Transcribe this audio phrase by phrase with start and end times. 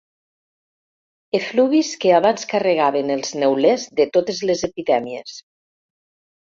[1.39, 5.41] Efluvis que abans carregaven els neulers de totes les epidèmies.